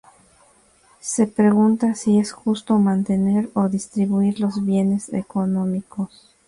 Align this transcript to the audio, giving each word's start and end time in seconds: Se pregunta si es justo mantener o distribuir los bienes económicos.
Se 0.99 1.27
pregunta 1.27 1.93
si 1.93 2.17
es 2.17 2.31
justo 2.31 2.79
mantener 2.79 3.51
o 3.53 3.69
distribuir 3.69 4.39
los 4.39 4.65
bienes 4.65 5.13
económicos. 5.13 6.27